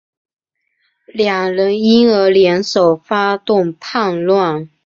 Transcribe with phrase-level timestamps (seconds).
[1.13, 4.67] 两人因而联手发动叛乱。